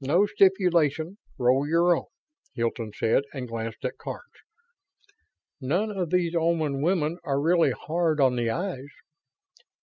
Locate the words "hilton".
2.54-2.94